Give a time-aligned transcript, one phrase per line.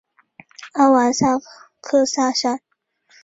[0.71, 1.27] 阿瓦萨
[1.79, 2.59] 克萨山。